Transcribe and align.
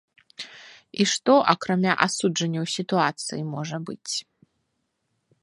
І 1.03 1.05
што, 1.13 1.33
акрамя 1.53 1.93
асуджэнняў 2.07 2.65
сітуацыі, 2.77 3.41
можа 3.53 3.77
быць? 3.91 4.13